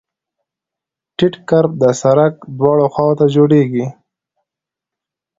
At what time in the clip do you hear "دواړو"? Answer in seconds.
2.57-2.85